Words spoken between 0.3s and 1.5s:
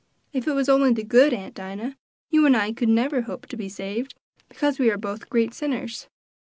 If it was only the good,